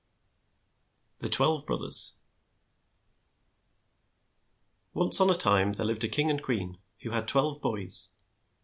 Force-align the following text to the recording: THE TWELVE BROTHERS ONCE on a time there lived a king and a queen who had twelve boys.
THE 1.19 1.29
TWELVE 1.29 1.67
BROTHERS 1.67 2.15
ONCE 4.95 5.21
on 5.21 5.29
a 5.29 5.35
time 5.35 5.73
there 5.73 5.85
lived 5.85 6.03
a 6.03 6.07
king 6.09 6.31
and 6.31 6.39
a 6.39 6.43
queen 6.43 6.79
who 7.01 7.11
had 7.11 7.27
twelve 7.27 7.61
boys. 7.61 8.09